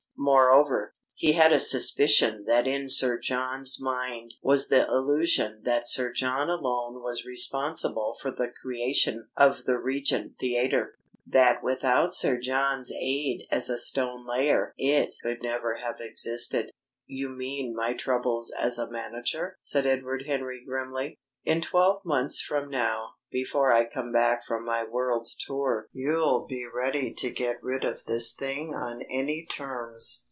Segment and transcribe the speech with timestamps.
[0.23, 6.11] Moreover, he had a suspicion that in Sir John's mind was the illusion that Sir
[6.11, 10.93] John alone was responsible for the creation of the Regent Theatre
[11.25, 16.69] that without Sir John's aid as a stone layer it could never have existed.
[17.07, 21.17] "You mean my troubles as a manager?" said Edward Henry grimly.
[21.43, 26.67] "In twelve months from now, before I come back from my world's tour, you'll be
[26.67, 30.19] ready to get rid of this thing on any terms.